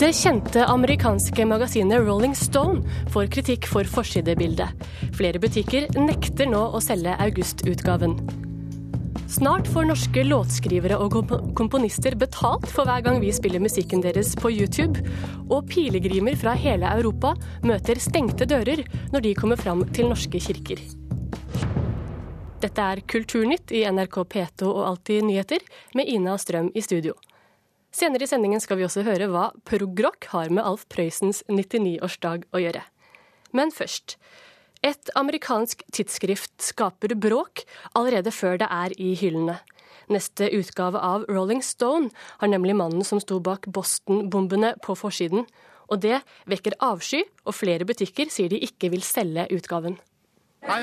[0.00, 2.80] Det kjente amerikanske magasinet Rolling Stone
[3.12, 4.72] får kritikk for forsidebildet.
[5.12, 8.14] Flere butikker nekter nå å selge augustutgaven.
[9.28, 11.18] Snart får norske låtskrivere og
[11.58, 15.04] komponister betalt for hver gang vi spiller musikken deres på YouTube.
[15.52, 18.80] Og pilegrimer fra hele Europa møter stengte dører
[19.12, 20.80] når de kommer fram til norske kirker.
[22.64, 25.60] Dette er Kulturnytt i NRK P2 og Alltid nyheter,
[25.92, 27.20] med Ina Strøm i studio.
[27.90, 32.62] Senere i sendingen skal vi også høre hva progrock har med Alf Prøysens 99-årsdag å
[32.62, 32.84] gjøre.
[33.56, 34.16] Men først.
[34.86, 37.64] Et amerikansk tidsskrift skaper bråk
[37.98, 39.58] allerede før det er i hyllene.
[40.10, 45.44] Neste utgave av Rolling Stone har nemlig mannen som sto bak Boston-bombene på forsiden.
[45.90, 49.98] Og det vekker avsky, og flere butikker sier de ikke vil selge utgaven.
[50.62, 50.78] Uh,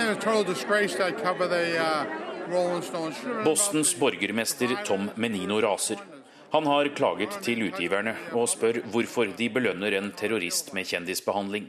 [3.47, 6.16] Bostons borgermester Tom Menino raser.
[6.51, 11.65] Han har klaget til utgiverne og spør hvorfor de belønner en terrorist med kjendisbehandling.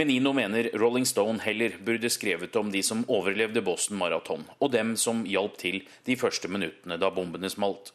[0.00, 4.96] Menino mener Rolling Stone heller burde skrevet om de som overlevde Boston Marathon, og dem
[4.96, 7.92] som hjalp til de første minuttene da bombene smalt.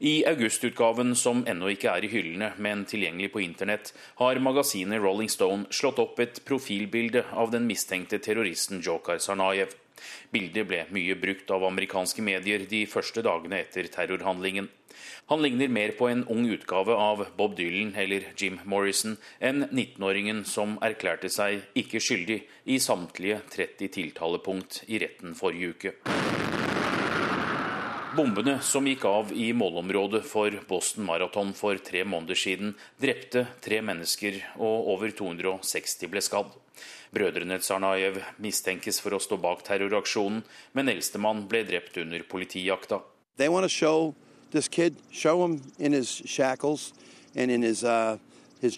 [0.00, 5.28] I augustutgaven, som ennå ikke er i hyllene, men tilgjengelig på internett, har magasinet Rolling
[5.28, 9.76] Stone slått opp et profilbilde av den mistenkte terroristen Jokar Sarnayev.
[10.32, 14.68] Bildet ble mye brukt av amerikanske medier de første dagene etter terrorhandlingen.
[15.30, 20.42] Han ligner mer på en ung utgave av Bob Dylan eller Jim Morrison enn 19-åringen
[20.48, 26.39] som erklærte seg ikke skyldig i samtlige 30 tiltalepunkt i retten forrige uke.
[28.20, 33.78] Bombene som gikk av i målområdet for Boston Marathon for tre måneder siden, drepte tre
[33.80, 36.50] mennesker og over 260 ble skadd.
[37.16, 40.42] Brødrene Tsarnajev mistenkes for å stå bak terroraksjonen,
[40.76, 43.00] men eldstemann ble drept under politijakta.
[44.68, 45.00] Kid,
[47.64, 48.18] his, uh,
[48.60, 48.76] his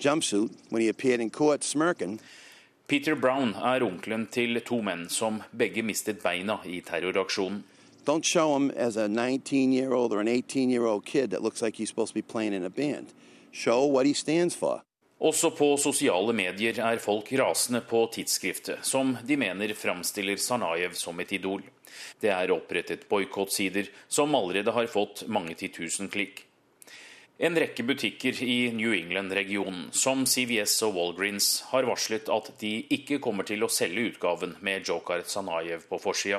[1.33, 1.67] court,
[2.87, 7.65] Peter Brown er onkelen til to menn som begge mistet beina i terroraksjonen.
[8.05, 11.43] Don't show him as a 19 year old or an 18 year old kid that
[11.43, 13.07] looks like he's supposed to be playing in a band.
[13.53, 14.83] Show what he stands for.
[15.23, 21.21] Også på sosiale medier er folk rasende på tidsskriftet, som de mener framstiller Sarnajev som
[21.21, 21.63] et idol.
[22.19, 26.43] Det er opprettet boikottsider som allerede har fått mange titusen klikk.
[27.43, 33.17] En rekke butikker i New England-regionen, som CVS og Walgreens, har varslet at de ikke
[33.25, 36.39] kommer til å selge utgaven med Jokar Sanayev på forsida.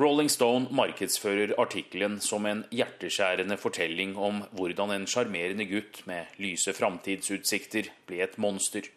[0.00, 6.72] Rolling Stone markedsfører artikkelen som en hjerteskjærende fortelling om hvordan en sjarmerende gutt med lyse
[6.72, 8.88] framtidsutsikter ble et monster.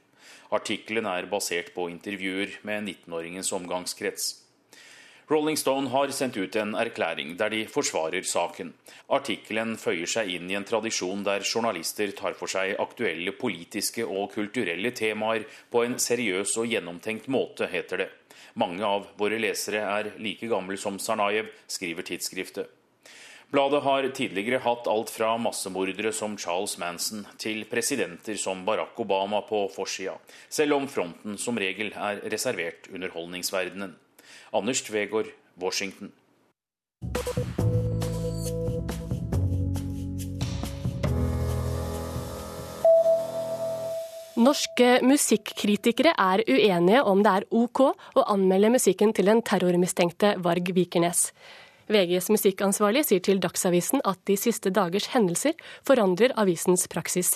[0.55, 4.31] Artikkelen er basert på intervjuer med 19-åringens omgangskrets.
[5.33, 8.67] Rolling Stone har sendt ut en erklæring der de forsvarer saken.
[9.17, 14.35] Artikkelen føyer seg inn i en tradisjon der journalister tar for seg aktuelle politiske og
[14.35, 18.07] kulturelle temaer på en seriøs og gjennomtenkt måte, heter det.
[18.61, 22.69] Mange av våre lesere er like gamle som Sarnayev, skriver tidsskriftet.
[23.49, 29.41] Bladet har tidligere hatt alt fra massemordere som Charles Manson til presidenter som Barack Obama
[29.49, 30.13] på forsida,
[30.49, 33.97] selv om fronten som regel er reservert underholdningsverdenen.
[34.53, 36.11] Anders Tvegård, Washington.
[44.37, 50.69] Norske musikkritikere er uenige om det er OK å anmelde musikken til den terrormistenkte Varg
[50.77, 51.31] Vikernes.
[51.91, 55.57] VGs musikkansvarlig sier til Dagsavisen at de siste dagers hendelser
[55.87, 57.35] forandrer avisens praksis.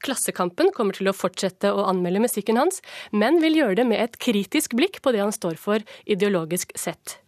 [0.00, 2.80] Klassekampen kommer til å fortsette å anmelde musikken hans,
[3.12, 7.18] men vil gjøre det med et kritisk blikk på det han står for ideologisk sett.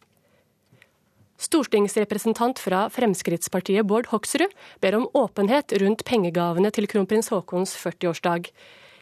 [1.42, 8.52] Stortingsrepresentant fra Fremskrittspartiet Bård Hoksrud ber om åpenhet rundt pengegavene til kronprins Haakons 40-årsdag.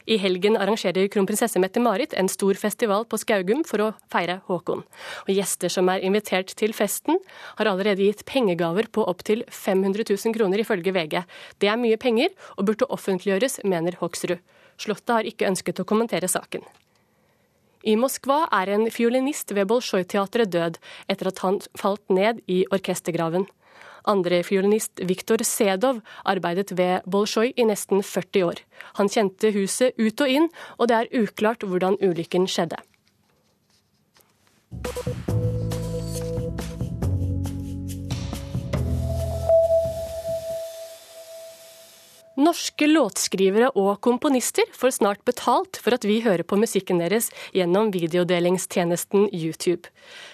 [0.09, 4.83] I helgen arrangerer kronprinsesse Mette-Marit en stor festival på Skaugum for å feire Håkon.
[5.27, 7.19] Og Gjester som er invitert til festen,
[7.59, 11.21] har allerede gitt pengegaver på opptil 500 000 kroner, ifølge VG.
[11.61, 14.41] Det er mye penger og burde offentliggjøres, mener Hoksrud.
[14.81, 16.65] Slottet har ikke ønsket å kommentere saken.
[17.81, 20.77] I Moskva er en fiolinist ved Bolsjoj-teatret død
[21.09, 23.47] etter at han falt ned i orkestergraven.
[24.09, 28.63] Andrefiolinist Viktor Sedov arbeidet ved Bolsjoj i nesten 40 år.
[28.99, 32.81] Han kjente huset ut og inn, og det er uklart hvordan ulykken skjedde.
[42.41, 47.91] Norske låtskrivere og komponister får snart betalt for at vi hører på musikken deres gjennom
[47.93, 49.91] videodelingstjenesten YouTube.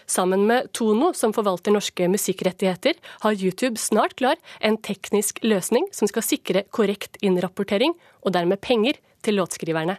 [0.08, 2.96] Sammen med Tono, som forvalter norske musikkrettigheter,
[3.26, 9.02] har YouTube snart klar en teknisk løsning som skal sikre korrekt innrapportering, og dermed penger
[9.26, 9.98] til låtskriverne.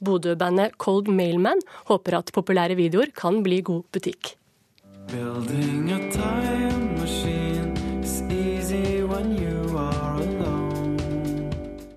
[0.00, 4.38] Bodø-bandet Cold Mailman håper at populære videoer kan bli god butikk.
[5.12, 8.22] Building a time machine is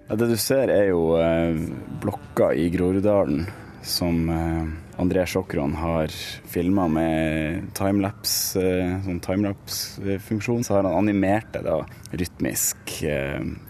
[0.08, 1.58] ja, det du ser er jo eh,
[2.02, 3.46] blokka i Groruddalen
[3.88, 4.68] som eh,
[5.02, 6.12] André Sjokron har
[6.50, 10.64] filma med timelapse, eh, sånn timelapse-funksjon.
[10.64, 11.82] Så har han animert det da
[12.12, 12.96] rytmisk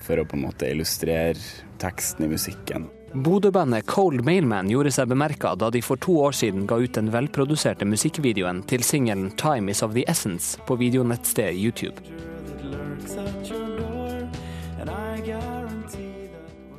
[0.06, 1.42] for å på en måte illustrere
[1.82, 2.88] teksten i musikken.
[3.14, 7.10] Bodø-bandet Cold Mailman gjorde seg bemerka da de for to år siden ga ut den
[7.14, 11.98] velproduserte musikkvideoen til singelen 'Time Is Of The Essence' på videonettstedet YouTube.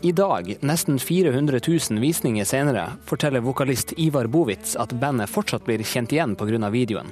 [0.00, 1.60] I dag, nesten 400
[1.90, 6.70] 000 visninger senere, forteller vokalist Ivar Bovitz at bandet fortsatt blir kjent igjen pga.
[6.70, 7.10] videoen.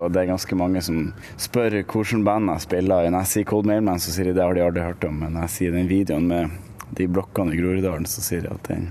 [0.00, 3.10] Og det er ganske mange som spør hvordan bandet spiller.
[3.10, 5.20] Når jeg sier Cold Mailman, så sier de det har de aldri hørt om.
[5.20, 6.56] Men når jeg sier den videoen med
[6.96, 8.88] de blokkene i Groruddalen, så sier de at den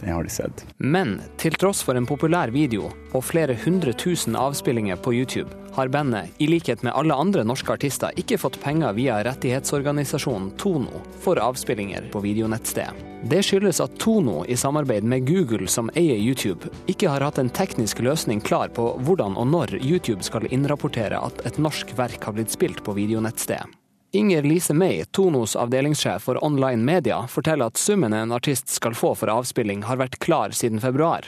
[0.00, 0.64] den har de sett.
[0.78, 5.88] Men til tross for en populær video og flere hundre tusen avspillinger på YouTube, har
[5.88, 11.38] bandet, i likhet med alle andre norske artister, ikke fått penger via rettighetsorganisasjonen Tono for
[11.38, 13.06] avspillinger på videonettstedet.
[13.30, 17.50] Det skyldes at Tono, i samarbeid med Google som eier YouTube, ikke har hatt en
[17.50, 22.38] teknisk løsning klar på hvordan og når YouTube skal innrapportere at et norsk verk har
[22.38, 23.66] blitt spilt på videonettstedet.
[24.12, 29.10] Inger Lise May, Tonos avdelingssjef for online media, forteller at summen en artist skal få
[29.14, 31.26] for avspilling har vært klar siden februar,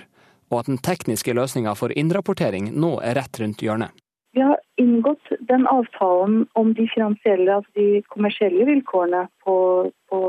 [0.49, 3.93] og at den tekniske løsninga for innrapportering nå er rett rundt hjørnet.
[4.33, 9.57] Vi har inngått den avtalen om de finansielle, altså de kommersielle vilkårene på,
[10.09, 10.21] på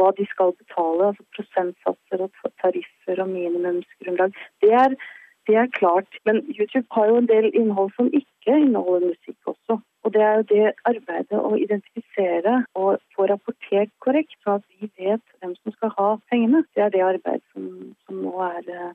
[0.00, 4.34] hva de skal betale, altså prosentsatser og tariffer og minimumsgrunnlag.
[4.66, 4.98] Det er,
[5.46, 6.10] det er klart.
[6.26, 9.78] Men YouTube har jo en del innhold som ikke inneholder musikk også.
[10.06, 14.90] Og Det er jo det arbeidet å identifisere og få rapportert korrekt, så at vi
[14.96, 16.62] vet hvem som skal ha pengene.
[16.74, 17.66] Det er det arbeidet som,
[18.06, 18.92] som nå er eh,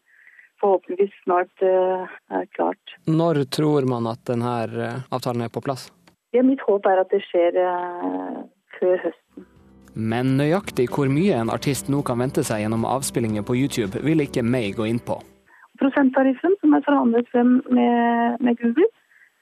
[0.64, 2.96] forhåpentligvis snart uh, er klart.
[3.06, 5.90] Når tror man at denne eh, avtalen er på plass?
[6.34, 7.60] Ja, mitt håp er at det skjer
[8.80, 9.50] før høsten.
[9.94, 14.24] Men nøyaktig hvor mye en artist nå kan vente seg gjennom avspillinger på YouTube, vil
[14.24, 15.20] ikke May gå inn på.
[15.82, 18.90] Prosenttariffen som er forhandlet frem med, med Google,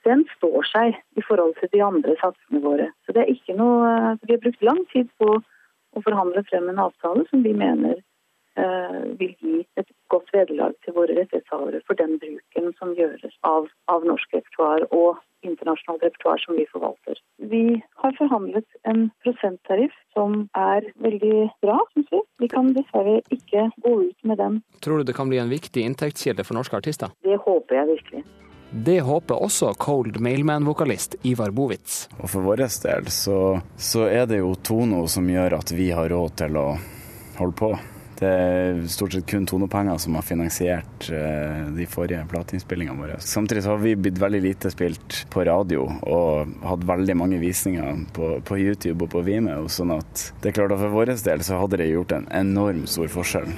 [0.07, 2.91] den står seg i forhold til de andre satsene våre.
[3.05, 5.37] Så det er ikke noe, Vi har brukt lang tid på
[5.91, 7.99] å forhandle frem en avtale som vi mener
[8.57, 13.67] eh, vil gi et godt vederlag til våre rettighetshavere for den bruken som gjøres av,
[13.91, 17.17] av norsk repertoar og internasjonalt repertoar som vi forvalter.
[17.51, 22.21] Vi har forhandlet en prosenttariff som er veldig bra, syns vi.
[22.43, 24.61] Vi kan dessverre ikke gå ut med den.
[24.85, 27.13] Tror du det kan bli en viktig inntektskilde for norske artister?
[27.25, 28.23] Det håper jeg virkelig.
[28.71, 32.05] Det håper også Cold Mailman-vokalist Ivar Bovitz.
[32.17, 36.07] Og For vår del så, så, er det jo Tono som gjør at vi har
[36.09, 36.67] råd til å
[37.35, 37.71] holde på.
[38.21, 43.19] Det er stort sett kun Tono-penger som har finansiert uh, de forrige plateinnspillingene våre.
[43.19, 48.05] Samtidig så har vi blitt veldig lite spilt på radio og hatt veldig mange visninger
[48.15, 49.67] på, på YouTube og på Vimeo.
[49.67, 52.85] Sånn at det er klart at for vår del så hadde det gjort en enorm
[52.87, 53.51] stor forskjell.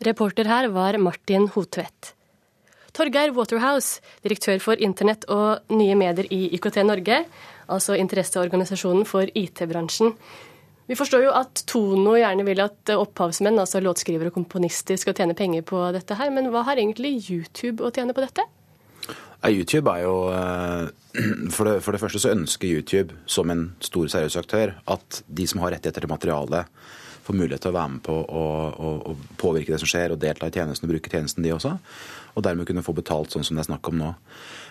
[0.00, 2.14] Reporter her var Martin Hotvedt.
[2.96, 7.18] Torgeir Waterhouse, direktør for internett og nye medier i IKT Norge,
[7.68, 10.14] altså interesseorganisasjonen for IT-bransjen.
[10.88, 15.36] Vi forstår jo at Tono gjerne vil at opphavsmenn, altså låtskrivere og komponister, skal tjene
[15.36, 18.48] penger på dette her, men hva har egentlig YouTube å tjene på dette?
[19.52, 20.88] YouTube er jo eh,
[21.54, 25.46] for det, for det første så ønsker YouTube, som en stor seriøs aktør, at de
[25.46, 26.82] som har rettigheter til materialet,
[27.30, 30.22] får mulighet til å være med på å, å, å, påvirke det som skjer, og
[30.22, 31.76] delta i tjenesten og bruke tjenesten, de også.
[32.36, 34.14] Og dermed kunne få betalt sånn som det er snakk om nå.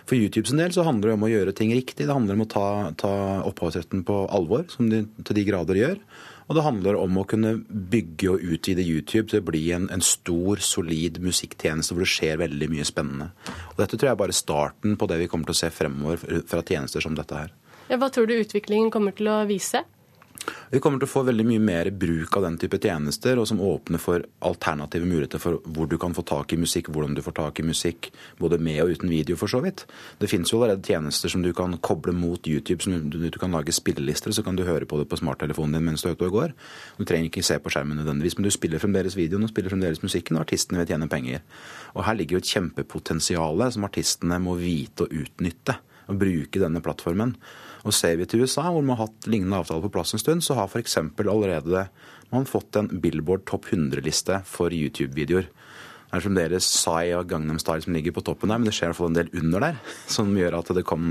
[0.10, 2.08] For YouTubes del så handler det om å gjøre ting riktig.
[2.08, 2.68] Det handler om å ta,
[3.00, 3.14] ta
[3.50, 6.04] opphavsretten på alvor, som de til de grader gjør.
[6.50, 10.02] Og det handler om å kunne bygge og utvide YouTube til å bli en, en,
[10.02, 13.30] stor, solid musikktjeneste hvor det skjer veldig mye spennende.
[13.70, 16.42] Og Dette tror jeg er bare starten på det vi kommer til å se fremover
[16.50, 17.54] fra tjenester som dette her.
[17.90, 19.84] Hva tror du utviklingen kommer til å vise?
[20.70, 23.62] Vi kommer til å få veldig mye mer bruk av den type tjenester, og som
[23.64, 27.36] åpner for alternative muligheter for hvor du kan få tak i musikk, hvordan du får
[27.40, 29.86] tak i musikk, både med og uten video, for så vidt.
[30.22, 33.56] Det finnes jo allerede tjenester som du kan koble mot YouTube, som du, du kan
[33.56, 36.30] lage spillelister, så kan du høre på det på smarttelefonen din mens du er ute
[36.30, 36.56] og går.
[37.00, 40.04] Du trenger ikke se på skjermen nødvendigvis, men du spiller fremdeles videoen og spiller fremdeles
[40.06, 41.46] musikken, og artistene vil tjene penger.
[41.98, 45.82] Og her ligger jo et kjempepotensial som artistene må vite å utnytte.
[46.10, 47.36] og bruke denne plattformen.
[47.88, 50.44] Og Ser vi til USA, hvor man har hatt lignende avtaler på plass en stund,
[50.44, 50.98] så har f.eks.
[51.00, 51.88] allerede
[52.34, 55.48] man fått en Billboard topp 100-liste for YouTube-videoer.
[56.10, 58.88] Det er fremdeles Psy og Gangnam Style som ligger på toppen der, men det skjer
[58.88, 59.76] i hvert fall en del under der.
[60.16, 61.04] Som gjør at det kan,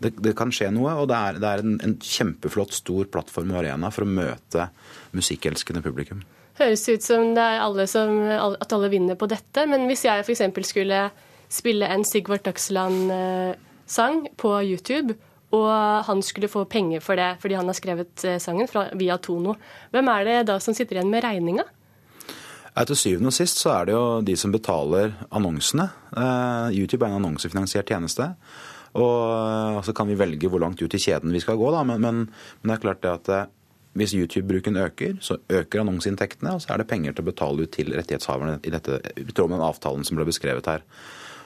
[0.00, 0.94] det, det kan skje noe.
[1.02, 4.70] Og det er, det er en, en, kjempeflott, stor plattform og arena for å møte
[5.12, 6.24] musikkelskende publikum.
[6.56, 9.66] Høres ut som det er alle som, at alle vinner på dette.
[9.68, 10.46] Men hvis jeg f.eks.
[10.64, 11.02] skulle
[11.52, 15.18] spille en Sigvart Dagsland-sang på YouTube,
[15.52, 15.68] og
[16.08, 19.54] han skulle få penger for det fordi han har skrevet eh, sangen fra, via Tono,
[19.92, 21.66] hvem er det da som sitter igjen med regninga?
[22.72, 25.90] Til syvende og sist så er det jo de som betaler annonsene.
[26.16, 28.30] Eh, YouTube er en annonsefinansiert tjeneste.
[28.96, 31.82] Og eh, så kan vi velge hvor langt ut i kjeden vi skal gå, da.
[31.84, 32.22] Men, men,
[32.62, 33.52] men det er klart det at
[33.98, 37.74] hvis YouTube-bruken øker, så øker annonseinntektene, og så er det penger til å betale ut
[37.76, 40.86] til rettighetshaverne i, dette, i tråd med den avtalen som ble beskrevet her.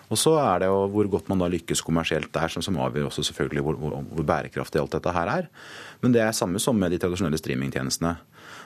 [0.06, 3.08] Og så er det jo hvor godt man da lykkes kommersielt der, som, som avgjør
[3.08, 5.48] også selvfølgelig hvor, hvor, hvor, bærekraftig alt dette her er.
[6.02, 8.14] Men det er samme som med de tradisjonelle streamingtjenestene.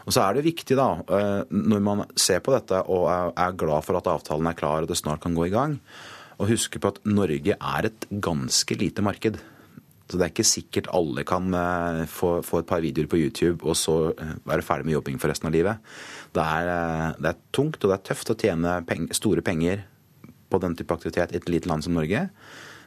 [0.04, 3.86] Og så er det viktig, da, eh, når man ser på dette og er glad
[3.86, 5.78] for at avtalen er klar og det snart kan gå i gang,
[6.40, 9.40] å huske på at Norge er et ganske lite marked.
[10.10, 13.64] Så Det er ikke sikkert alle kan eh, få, få, et par videoer på YouTube
[13.64, 15.80] og så eh, være ferdig med jobbing for resten av livet.
[16.36, 19.86] Det er, det er tungt og det er tøft å tjene peng, store penger
[20.50, 22.26] på den type aktivitet i et lite land som Norge.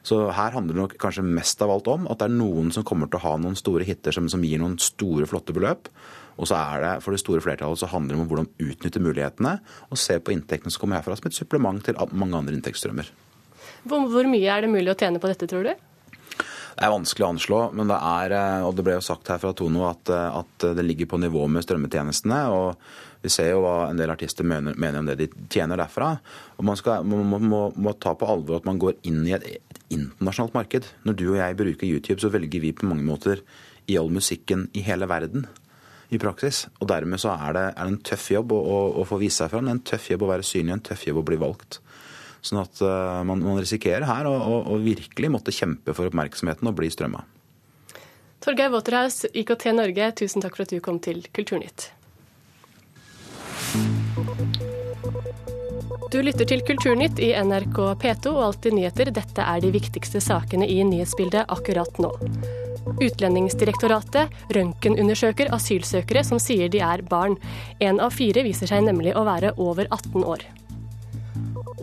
[0.03, 2.83] Så her handler det nok kanskje mest av alt om at det er noen som
[2.87, 5.87] kommer til å ha noen store hiter som, som gir noen store, flotte beløp.
[6.35, 9.53] Og så er det for det store flertallet så handler det om hvordan utnytte mulighetene
[9.87, 13.11] og se på inntektene som kommer herfra som et supplement til mange andre inntektsstrømmer.
[13.87, 15.73] Hvor, mye er det mulig å tjene på dette, tror du?
[16.73, 19.41] Det er vanskelig å anslå, men det er, eh, og det ble jo sagt her
[19.41, 22.39] fra Tono at, eh, at det ligger på nivå med strømmetjenestene.
[22.49, 22.77] og
[23.21, 26.19] Vi ser jo hva en del artister mener, mener om det de tjener derfra.
[26.57, 29.43] og Man, skal, må, må, må, ta på alvor at man går inn i et,
[29.43, 30.83] et internasjonalt marked.
[31.05, 33.39] Når du og jeg bruker YouTube, så velger vi på mange måter
[33.87, 35.47] i all musikken i hele verden
[36.13, 36.67] i praksis.
[36.81, 39.43] Og dermed så er det, er det en tøff jobb å, å, å få vise
[39.43, 39.65] seg fram.
[39.65, 41.79] Det er en tøff jobb å være synlig, en tøff jobb å bli valgt.
[42.43, 46.67] Sånn at uh, man, man, risikerer her å, å, å, virkelig måtte kjempe for oppmerksomheten
[46.67, 47.23] og bli strømma.
[48.43, 51.93] Torgeir Waterhaus, IKT Norge, tusen takk for at du kom til Kulturnytt.
[56.11, 59.09] Du lytter til Kulturnytt i NRK P2 og Alltid nyheter.
[59.15, 62.11] Dette er de viktigste sakene i nyhetsbildet akkurat nå.
[63.01, 67.39] Utlendingsdirektoratet røntgenundersøker asylsøkere som sier de er barn.
[67.79, 70.45] Én av fire viser seg nemlig å være over 18 år.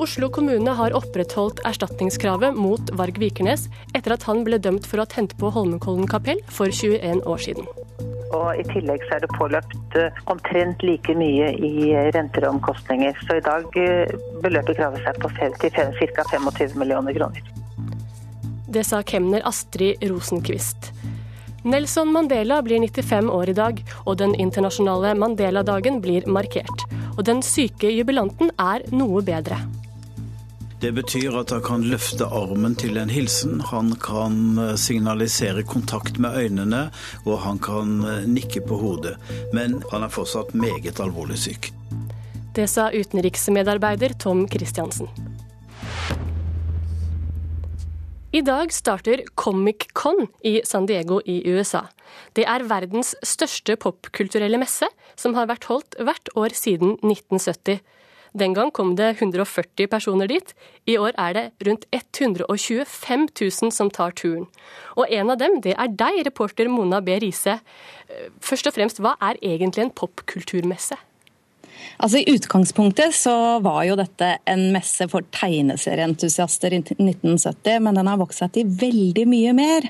[0.01, 5.05] Oslo kommune har opprettholdt erstatningskravet mot Varg Vikernes etter at han ble dømt for å
[5.05, 7.67] ha tent på Holmenkollen kapell for 21 år siden.
[8.33, 13.19] Og I tillegg så er det påløpt eh, omtrent like mye i renter og omkostninger.
[13.27, 15.59] Så i dag eh, beløper kravet seg på til
[16.17, 16.25] ca.
[16.33, 17.51] 25 millioner kroner.
[18.71, 20.95] Det sa kemner Astrid Rosenkvist.
[21.67, 26.87] Nelson Mandela blir 95 år i dag, og den internasjonale Mandela-dagen blir markert.
[27.19, 29.61] Og den syke jubilanten er noe bedre.
[30.81, 36.17] Det betyr at han kan løfte armen til en hilsen, han kan eh, signalisere kontakt
[36.17, 36.87] med øynene,
[37.27, 39.19] og han kan eh, nikke på hodet.
[39.53, 41.69] Men han er fortsatt meget alvorlig syk.
[42.57, 45.13] Det sa utenriksmedarbeider Tom Christiansen.
[48.33, 51.85] I dag starter Comic-Con i San Diego i USA.
[52.33, 57.83] Det er verdens største popkulturelle messe, som har vært holdt hvert år siden 1970.
[58.33, 60.55] Den gang kom det 140 personer dit.
[60.87, 64.47] I år er det rundt 125 000 som tar turen.
[64.97, 67.19] Og en av dem, det er deg, reporter Mona B.
[67.23, 67.59] Riise.
[68.41, 70.99] Først og fremst, hva er egentlig en popkulturmesse?
[72.01, 73.35] Altså I utgangspunktet så
[73.65, 78.71] var jo dette en messe for tegneserieentusiaster i 1970, men den har vokst seg til
[78.81, 79.89] veldig mye mer.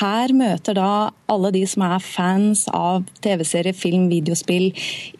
[0.00, 0.90] Her møter da
[1.30, 4.70] alle de som er fans av TV-serie, film, videospill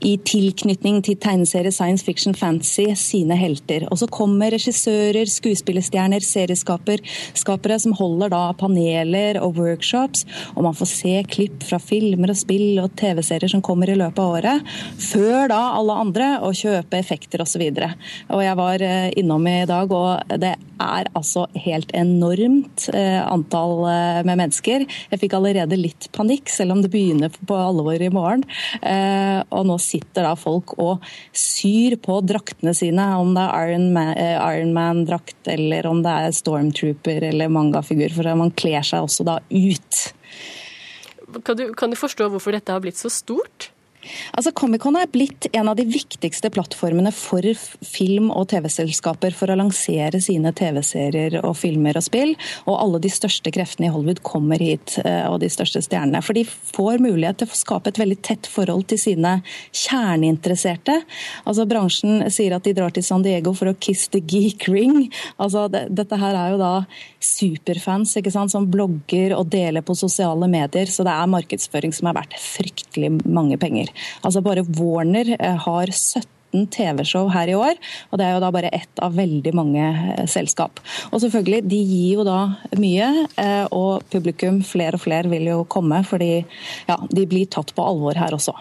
[0.04, 3.87] i tilknytning til tegneserie, science fiction, fantasy, sine helter.
[3.90, 10.90] Og så kommer regissører, skuespillerstjerner, serieskapere som holder da paneler og workshops, og man får
[10.90, 15.49] se klipp fra filmer og spill og TV-serier som kommer i løpet av året, før
[15.52, 17.62] da alle andre og kjøpe effekter osv.
[17.64, 24.20] Jeg var eh, innom i dag, og det er altså helt enormt eh, antall eh,
[24.26, 24.84] med mennesker.
[25.11, 28.44] Jeg fikk allerede litt panikk, selv om det begynner på alvor i morgen.
[29.54, 35.87] Og nå sitter da folk og syr på draktene sine, om det er Ironman-drakt eller
[35.88, 40.02] om det er Stormtrooper eller mangafigur, for man kler seg også da ut.
[41.44, 43.73] Kan du, kan du forstå hvorfor dette har blitt så stort?
[44.34, 47.46] Altså, Comic-Con er blitt en av de viktigste plattformene for
[47.84, 52.34] film- og TV-selskaper for å lansere sine TV-serier og filmer og spill.
[52.66, 56.23] Og alle de største kreftene i Hollywood kommer hit, eh, og de største stjernene.
[56.25, 59.37] For de får mulighet til å skape et veldig tett forhold til sine
[59.73, 61.00] kjerneinteresserte.
[61.46, 65.11] Altså, Bransjen sier at de drar til San Diego for å kiss the geek ring.
[65.38, 66.75] Altså, det, Dette her er jo da
[67.25, 70.90] superfans ikke sant, som blogger og deler på sosiale medier.
[70.90, 73.90] Så det er markedsføring som er verdt fryktelig mange penger.
[74.22, 77.78] Altså Bare Warner eh, har 17 TV-show her i år,
[78.10, 80.82] og det er jo da bare ett av veldig mange eh, selskap.
[81.10, 82.38] Og selvfølgelig, De gir jo da
[82.80, 83.08] mye,
[83.40, 86.44] eh, og publikum, flere og flere, vil jo komme, fordi
[86.88, 88.54] ja, de blir tatt på alvor her også.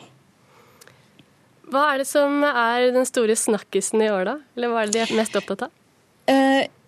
[1.74, 4.36] Hva er det som er den store snakkisen i år, da?
[4.58, 5.80] Eller hva er det de er mest opptatt av?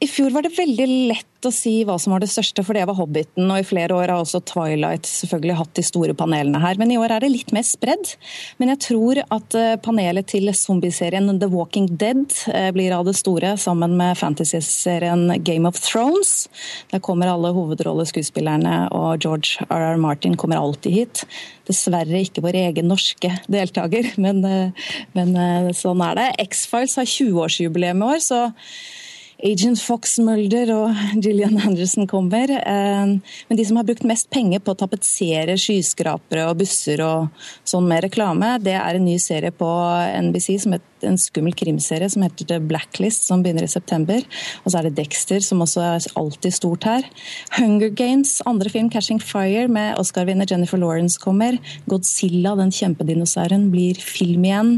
[0.05, 2.83] I fjor var det veldig lett å si hva som var det største, for det
[2.89, 3.47] var Hobbiten.
[3.47, 6.77] Og i flere år har også Twilight selvfølgelig hatt de store panelene her.
[6.81, 8.11] Men i år er det litt mer spredd.
[8.59, 13.15] Men jeg tror at eh, panelet til zombieserien The Walking Dead eh, blir av det
[13.17, 16.49] store, sammen med fantasyserien Game of Thrones.
[16.91, 19.97] Der kommer alle hovedrolleskuespillerne, og George R.R.
[20.01, 21.23] Martin kommer alltid hit.
[21.69, 24.43] Dessverre ikke vår egen norske deltaker, men,
[25.15, 25.39] men
[25.77, 26.29] sånn er det.
[26.49, 28.43] X-Files har 20-årsjubileum i år, så
[29.43, 32.51] Agent Fox Mulder og Gillian Anderson kommer.
[32.55, 33.15] Eh,
[33.49, 37.87] men de som har brukt mest penger på å tapetsere skyskrapere og busser og sånn
[37.89, 39.69] med reklame, det er en ny serie på
[40.29, 44.23] NBC som heter en skummel krimserie som heter The Blacklist, som begynner i september.
[44.63, 47.05] Og så er det Dexter, som også er alltid stort her.
[47.57, 51.57] Hunger Games, andre film, 'Catching Fire', med Oscar-vinner Jennifer Lawrence kommer.
[51.89, 54.73] Godzilla, den kjempedinosauren, blir film igjen.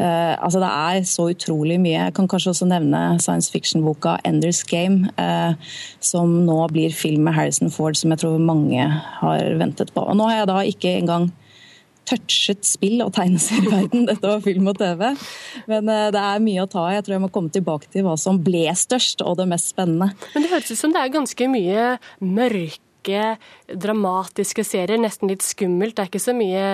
[0.00, 2.04] Uh, altså Det er så utrolig mye.
[2.04, 5.54] Jeg kan kanskje også nevne science fiction-boka 'Enders Game', uh,
[6.00, 8.88] som nå blir film med Harrison Ford, som jeg tror mange
[9.20, 10.00] har ventet på.
[10.00, 11.32] Og Nå har jeg da ikke engang
[12.12, 14.06] touchet spill og tegneserieverden.
[14.10, 15.08] Dette var film og TV.
[15.70, 16.96] Men eh, det er mye å ta i.
[16.98, 20.12] Jeg tror jeg må komme tilbake til hva som ble størst og det mest spennende.
[20.34, 21.86] Men det høres ut som det er ganske mye
[22.22, 23.22] mørke
[23.82, 25.96] dramatiske serier, nesten litt skummelt.
[25.96, 26.64] Det er ikke så mye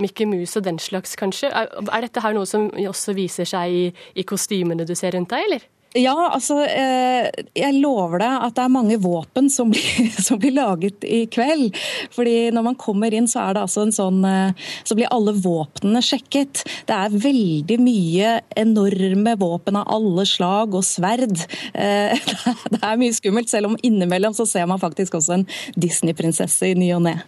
[0.00, 1.50] Mickey Mouse og den slags, kanskje.
[1.52, 1.68] Er,
[2.06, 3.86] dette her noe som også viser seg i,
[4.16, 5.68] i kostymene du ser rundt deg, eller?
[5.94, 10.56] Ja, altså eh, jeg lover deg at det er mange våpen som blir, som blir,
[10.56, 11.76] laget i kveld.
[12.14, 15.36] Fordi når man kommer inn, så er det altså en sånn eh, Så blir alle
[15.38, 16.64] våpnene sjekket.
[16.88, 21.38] Det er veldig mye enorme våpen av alle slag og sverd.
[21.72, 22.26] Eh,
[22.74, 26.78] det er mye skummelt, selv om innimellom så ser man faktisk også en Disney-prinsesse i
[26.78, 27.20] ny og ne.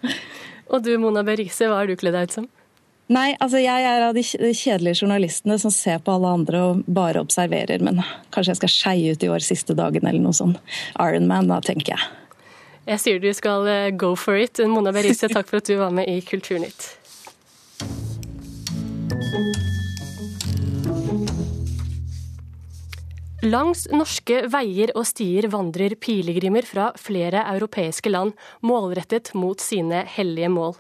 [0.75, 2.51] Og du Mona Berise, hva har du kledd deg ut som?
[3.07, 7.23] Nei, altså jeg er av de kjedelige journalistene som ser på alle andre og bare
[7.23, 7.79] observerer.
[7.87, 8.01] Men
[8.35, 10.57] kanskje jeg skal skeie ut i år siste dagen eller noe sånn
[10.99, 12.09] Ironman, da tenker jeg.
[12.87, 14.59] Jeg sier du skal eh, go for it.
[14.71, 16.97] Mona Berise, takk for at du var med i Kulturnytt.
[23.47, 28.35] Langs norske veier og stier vandrer pilegrimer fra flere europeiske land
[28.67, 30.75] målrettet mot sine hellige mål.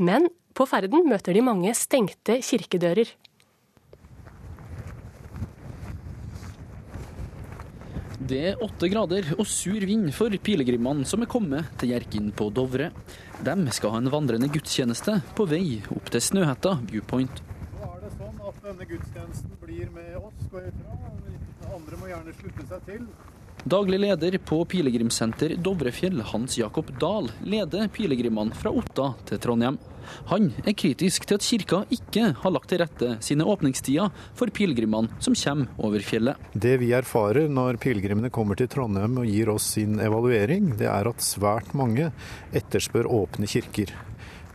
[0.00, 0.26] Men
[0.60, 3.08] på ferden møter de mange stengte kirkedører.
[8.30, 12.50] Det er åtte grader og sur vind for pilegrimene som er kommet til Hjerkinn på
[12.52, 12.90] Dovre.
[13.40, 17.40] De skal ha en vandrende gudstjeneste på vei opp til Snøhetta viewpoint.
[17.80, 21.00] Nå er det sånn at denne gudstjenesten blir med oss, går jeg fra.
[21.72, 23.08] Andre må gjerne slutte seg til.
[23.64, 29.76] Daglig leder på pilegrimssenter Dovrefjell, Hans Jakob Dahl, leder pilegrimene fra Otta til Trondheim.
[30.30, 35.20] Han er kritisk til at kirka ikke har lagt til rette sine åpningstider for pilegrimene
[35.20, 36.40] som kommer over fjellet.
[36.56, 41.12] Det vi erfarer når pilegrimene kommer til Trondheim og gir oss sin evaluering, det er
[41.12, 42.14] at svært mange
[42.56, 43.92] etterspør åpne kirker.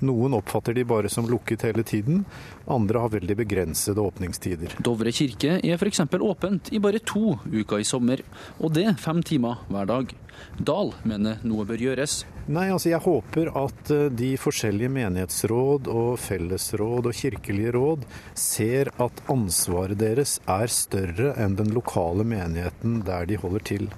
[0.06, 2.24] Noen oppfatter de bare som lukket hele tiden,
[2.70, 4.78] andre har veldig begrensede åpningstider.
[4.86, 6.04] Dovre kirke er f.eks.
[6.20, 8.22] åpent i bare to uker i sommer,
[8.60, 10.16] og det fem timer hver dag.
[10.58, 12.24] Dahl mener noe bør gjøres.
[12.46, 18.06] Nei, altså Jeg håper at eh, de forskjellige menighetsråd og fellesråd og kirkelige råd
[18.38, 23.90] ser at ansvaret deres er større enn den lokale menigheten der de holder til.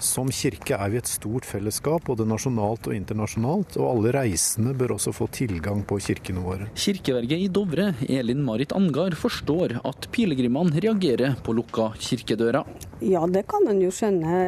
[0.00, 4.94] Som kirke er vi et stort fellesskap, både nasjonalt og internasjonalt, og alle reisende bør
[4.96, 6.70] også få tilgang på kirkene våre.
[6.72, 12.64] Kirkeverget i Dovre, Elin Marit Angar, forstår at pilegrimene reagerer på lukka kirkedører.
[13.00, 14.40] Ja, det kan en jo skjønne.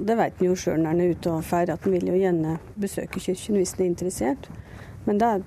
[0.00, 2.16] Det vet en jo sjøl når en er ute og feirer, at en vil jo
[2.16, 4.48] gjerne besøke kirken hvis en er interessert.
[5.04, 5.44] Men det er,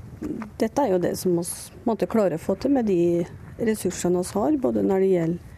[0.61, 1.45] dette er jo det som vi
[1.87, 3.25] måtte klare å få til med de
[3.57, 5.51] ressursene vi har, både når det gjelder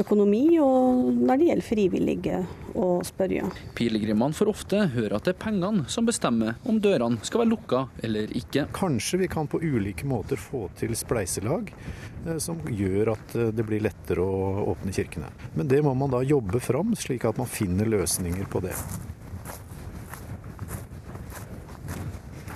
[0.00, 2.40] økonomi og når det gjelder frivillige
[2.74, 3.48] å spørre.
[3.78, 7.84] Pilegrimene får ofte høre at det er pengene som bestemmer om dørene skal være lukka
[8.06, 8.66] eller ikke.
[8.74, 13.66] Kanskje vi kan på ulike måter få til spleiselag eh, som gjør at eh, det
[13.68, 15.30] blir lettere å åpne kirkene.
[15.54, 18.74] Men det må man da jobbe fram, slik at man finner løsninger på det.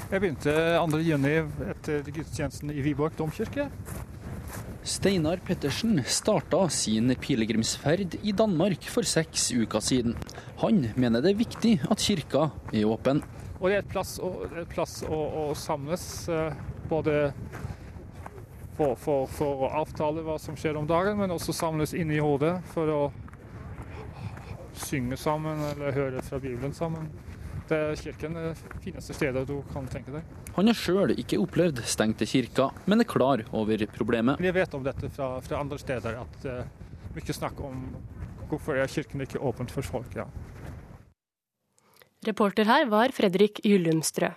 [0.09, 0.53] Jeg begynte
[0.89, 3.69] 2.6 etter gudstjenesten i Viborg domkirke.
[4.89, 10.15] Steinar Pettersen starta sin pilegrimsferd i Danmark for seks uker siden.
[10.63, 13.21] Han mener det er viktig at kirka er åpen.
[13.59, 14.17] Og det er et plass,
[14.63, 16.57] et plass å, å samles, eh,
[16.89, 17.19] både
[18.79, 22.23] for, for, for, å avtale hva som skjer om dagen, men også samles inne i
[22.25, 23.01] hodet for å
[24.79, 27.11] synge sammen eller høre fra Bibelen sammen.
[27.69, 30.29] Det er kirken det fineste stedet du kan tenke deg.
[30.57, 34.41] Han har sjøl ikke opplevd stengte kirker, men er klar over problemet.
[34.41, 36.63] Jeg vet om dette fra, fra andre steder, at uh,
[37.17, 37.85] mye snakk om
[38.49, 40.17] hvorfor er kirken ikke åpent for folk.
[40.17, 40.25] ja.
[42.27, 44.33] Reporter her var Fredrik Gyllumstrø.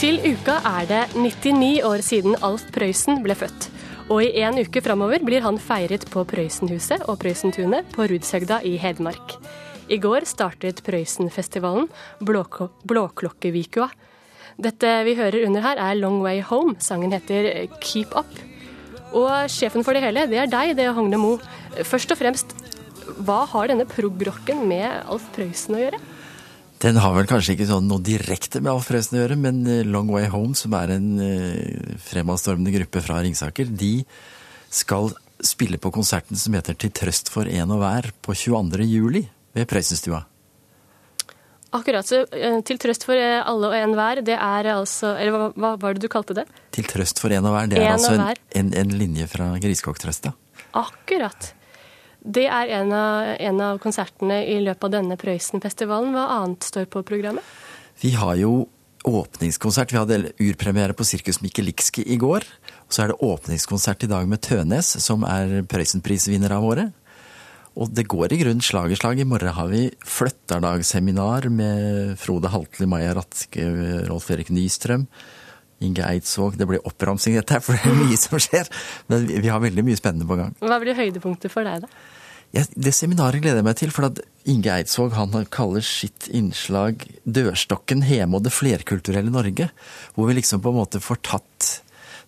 [0.00, 3.66] Til uka er det 99 år siden Alf Prøysen ble født.
[4.08, 8.78] Og i en uke framover blir han feiret på Prøysenhuset og Prøysentunet på Rudshøgda i
[8.80, 9.34] Hedmark.
[9.92, 11.90] I går startet Prøysenfestivalen
[12.24, 13.90] Blåklokkevikua.
[14.56, 16.78] Dette vi hører under her, er Long Way Home.
[16.80, 18.32] Sangen heter Keep Up.
[19.12, 21.34] Og sjefen for det hele, det er deg, det er Hogne Mo.
[21.84, 22.56] Først og fremst,
[23.20, 26.00] hva har denne progrocken med Alf Prøysen å gjøre?
[26.80, 29.82] Den har vel kanskje ikke sånn noe direkte med Alf Prøysen å gjøre, men eh,
[29.84, 33.98] Long Way Home, som er en uh, fremadstormende gruppe fra Ringsaker, de
[34.72, 35.10] skal
[35.44, 38.86] spille på konserten som heter Til trøst for en og hver på 22.
[38.88, 40.22] juli ved Prøysenstua.
[41.76, 42.08] Akkurat.
[42.08, 45.94] så uh, Til trøst for alle og enhver, det er altså Eller hva, hva var
[45.98, 46.48] det du kalte det?
[46.72, 47.68] Til trøst for en og hver.
[47.68, 50.32] Det er en altså en, en, en, linje fra Griskoktrøsta.
[50.80, 51.52] Akkurat.
[52.20, 56.12] Det er en av, en av, konsertene i løpet av denne Prøysen-festivalen.
[56.12, 57.44] Hva annet står på programmet?
[58.02, 58.68] Vi har jo
[59.08, 59.92] åpningskonsert.
[59.92, 62.44] Vi hadde urpremiere på Sirkus Mikkelikski i går.
[62.84, 66.96] Og så er det åpningskonsert i dag med Tønes, som er Prøysenprisvinner av året.
[67.80, 69.20] Og det går i grunnen slag i slag.
[69.22, 73.64] I morgen har vi flytterdagsseminar med Frode Haltli, Maja Ratke,
[74.10, 75.06] Rolf Erik Nystrøm.
[75.80, 76.56] Inge Eidsvåg.
[76.60, 78.68] Det blir oppramsing dette her, for det er mye som skjer.
[79.10, 80.56] Men vi har veldig mye spennende på gang.
[80.60, 82.18] Hva blir høydepunktet for deg, da?
[82.50, 83.92] Ja, det seminaret gleder jeg meg til.
[83.94, 89.70] For at Inge Eidsvåg han kaller sitt innslag 'Dørstokken hjemme og det flerkulturelle Norge'.
[90.14, 91.70] Hvor vi liksom på en måte får tatt,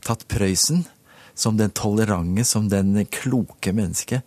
[0.07, 0.87] tatt Prøysen
[1.35, 4.23] som den tolerante, som den kloke mennesket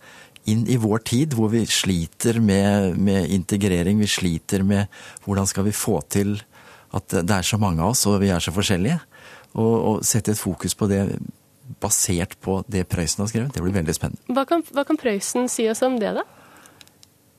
[0.46, 3.98] inn i vår tid, hvor vi sliter med, med integrering.
[3.98, 4.86] Vi sliter med
[5.24, 6.36] hvordan skal vi få til
[6.94, 9.00] at det er så mange av oss, og vi er så forskjellige
[9.56, 11.02] og, og sette et fokus på det
[11.82, 13.54] basert på det Prøysen har skrevet.
[13.54, 14.22] Det blir veldig spennende.
[14.32, 16.24] Hva kan, hva kan Prøysen si oss om det, da?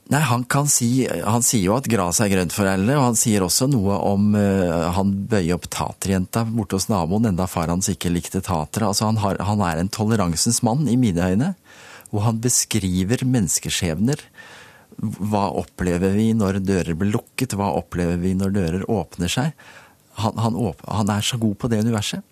[0.07, 3.17] Nei, han, kan si, han sier jo at gresset er grønt for alle, og han
[3.19, 7.89] sier også noe om uh, Han bøyer opp taterjenta borte hos naboen, enda far hans
[7.91, 8.87] ikke likte tatere.
[8.87, 11.53] Altså, han, har, han er en toleransens mann, i mine øyne.
[12.13, 14.23] Og han beskriver menneskeskjebner.
[14.97, 17.57] Hva opplever vi når dører blir lukket?
[17.59, 19.67] Hva opplever vi når dører åpner seg?
[20.17, 22.25] Han, han, han er så god på det universet.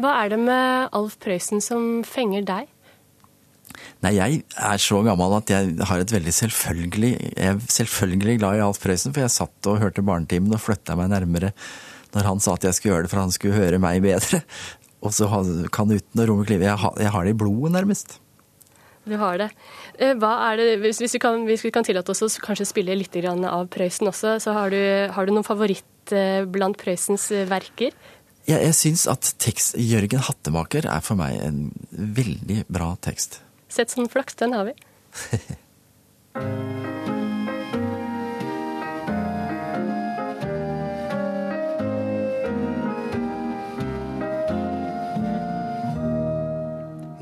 [0.00, 2.70] Hva er det med Alf Prøysen som fenger deg?
[4.02, 8.58] Nei, jeg er så gammel at jeg har et veldig selvfølgelig Jeg er selvfølgelig glad
[8.58, 11.52] i Alf Prøysen, for jeg satt og hørte Barnetimen og flytta meg nærmere
[12.12, 14.42] når han sa at jeg skulle gjøre det for han skulle høre meg bedre.
[15.02, 15.26] Og så
[15.72, 16.68] kan uten å romme klivet.
[16.68, 18.18] Jeg, har det i blodet, nærmest.
[19.08, 19.48] Du har det.
[19.98, 22.94] Eh, hva er det, hvis, vi kan, hvis vi kan tillate oss å kanskje spille
[22.94, 24.78] litt av Prøysen også, så har du,
[25.10, 27.94] har du noen favoritt Eh, blant Prøysens eh, verker?
[28.48, 33.38] Ja, jeg syns at tekst, Jørgen Hattemaker er for meg en veldig bra tekst.
[33.70, 34.74] Sett sånn flaks, den har vi.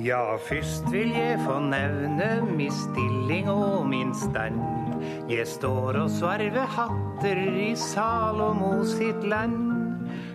[0.01, 4.57] Ja, først vil jeg få nevne min stilling og min stand.
[5.29, 9.59] Jeg står og svarver hatter i Salomo sitt land.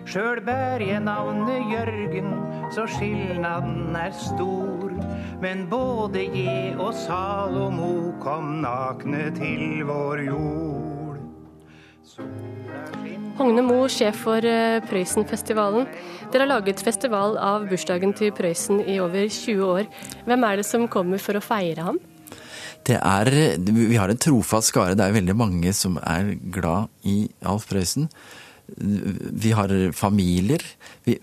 [0.06, 2.30] Sjøl bær jeg navnet Jørgen,
[2.70, 4.94] så skilnaden er stor.
[5.42, 11.22] Men både jeg og Salomo kom nakne til vår jord.
[12.06, 15.84] Sola skinner Hogne Mo, sjef for eh, Prøysenfestivalen.
[16.32, 19.88] Dere har laget festival av bursdagen til Prøysen i over 20 år.
[20.24, 21.98] Hvem er det som kommer for å feire ham?
[22.86, 23.28] Det er,
[23.60, 24.96] vi har en trofast skare.
[24.96, 28.08] Det er veldig mange som er glad i Alf Prøysen.
[28.66, 30.64] Vi har familier.
[31.04, 31.18] Vi,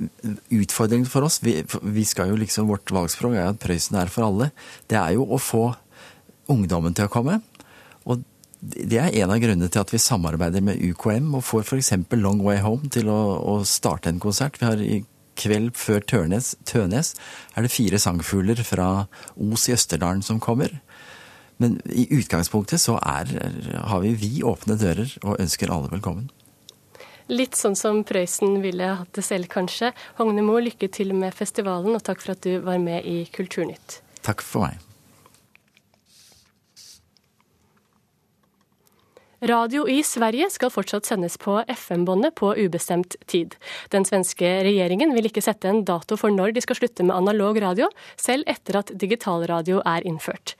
[0.60, 4.28] utfordringen for oss vi, vi, skal jo liksom, Vårt valgspråk er at Prøysen er for
[4.30, 4.52] alle.
[4.86, 5.71] Det er jo å få
[6.54, 7.39] ungdommen til å komme.
[8.06, 8.21] Og
[8.63, 11.91] det er en av grunnene til at vi samarbeider med UKM og får f.eks.
[12.15, 14.60] Long Way Home til å, å, starte en konsert.
[14.62, 15.02] Vi har i
[15.39, 17.15] kveld før Tørnes, Tønes
[17.58, 20.78] er det fire sangfugler fra Os i Østerdalen som kommer.
[21.62, 23.34] Men i utgangspunktet så er,
[23.89, 26.32] har vi vi åpne dører og ønsker alle velkommen.
[27.32, 29.93] Litt sånn som Prøysen ville hatt det selv, kanskje.
[30.19, 34.02] Hognemo, lykke til med festivalen, og takk for at du var med i Kulturnytt.
[34.23, 34.93] Takk for meg.
[39.44, 43.58] Radio i Sverige skal fortsatt sendes på FM-båndet på ubestemt tid.
[43.92, 47.60] Den svenske regjeringen vil ikke sette en dato for når de skal slutte med analog
[47.60, 50.56] radio, selv etter at digitalradio er innført.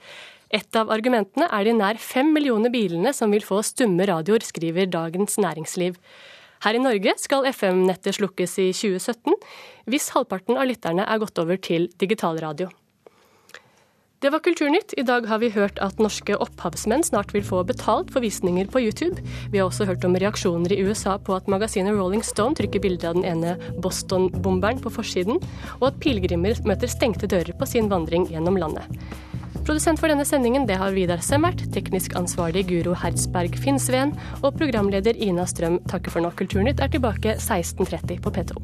[0.52, 4.92] Et av argumentene er de nær fem millioner bilene som vil få stumme radioer, skriver
[4.92, 5.96] Dagens Næringsliv.
[6.68, 9.32] Her i Norge skal FM-nettet slukkes i 2017,
[9.88, 12.68] hvis halvparten av lytterne er gått over til digitalradio.
[14.24, 14.94] Det var Kulturnytt.
[14.96, 18.80] I dag har vi hørt at norske opphavsmenn snart vil få betalt for visninger på
[18.80, 19.20] YouTube.
[19.52, 23.04] Vi har også hørt om reaksjoner i USA på at magasinet Rolling Stone trykker bilde
[23.10, 25.42] av den ene Boston-bomberen på forsiden,
[25.76, 28.88] og at pilegrimer møter stengte dører på sin vandring gjennom landet.
[29.58, 35.20] Produsent for denne sendingen det har Vidar Semmert, teknisk ansvarlig Guro Hertzberg Finnsveen og programleder
[35.20, 36.32] Ina Strøm takker for nå.
[36.40, 38.56] Kulturnytt er tilbake 16.30 på P2.